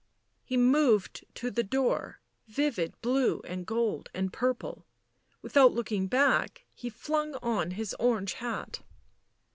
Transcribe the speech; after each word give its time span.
He 0.43 0.57
moved 0.57 1.25
to 1.35 1.51
the 1.51 1.61
door, 1.61 2.21
vivid 2.47 2.99
blue 3.01 3.39
and 3.43 3.67
gold 3.67 4.09
and 4.15 4.33
purple; 4.33 4.87
without 5.43 5.73
looking 5.73 6.07
back, 6.07 6.65
he 6.73 6.89
flung 6.89 7.35
on 7.43 7.69
his 7.77 7.93
orange 7.99 8.33
hat. 8.33 8.81